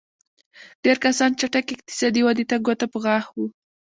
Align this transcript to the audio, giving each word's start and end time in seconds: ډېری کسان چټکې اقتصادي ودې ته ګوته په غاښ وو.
ډېری 0.83 1.01
کسان 1.05 1.31
چټکې 1.39 1.73
اقتصادي 1.75 2.21
ودې 2.23 2.45
ته 2.49 2.55
ګوته 2.65 2.85
په 2.93 2.97
غاښ 3.03 3.25
وو. 3.31 3.45